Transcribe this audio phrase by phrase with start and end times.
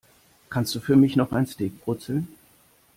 [0.49, 2.27] Kannst du für mich noch ein Steak brutzeln?